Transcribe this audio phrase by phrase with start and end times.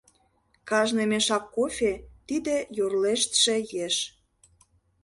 [0.69, 1.93] Кажне мешак кофе—
[2.27, 3.55] тиде йорлештше
[3.85, 3.95] еш.